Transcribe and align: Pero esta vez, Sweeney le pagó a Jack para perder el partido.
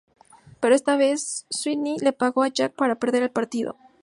Pero 0.61 0.73
esta 0.73 0.95
vez, 0.97 1.45
Sweeney 1.51 1.97
le 1.99 2.11
pagó 2.11 2.41
a 2.41 2.47
Jack 2.47 2.73
para 2.73 2.95
perder 2.95 3.21
el 3.21 3.29
partido. 3.29 3.77